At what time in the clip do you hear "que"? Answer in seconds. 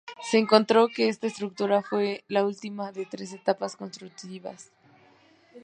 0.87-1.09